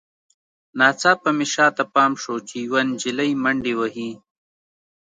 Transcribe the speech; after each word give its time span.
ناڅاپه 0.77 1.29
مې 1.37 1.45
شاته 1.53 1.83
پام 1.93 2.11
شو 2.21 2.35
چې 2.47 2.55
یوه 2.65 2.81
نجلۍ 2.89 3.31
منډې 3.43 3.73
وهي 3.79 4.09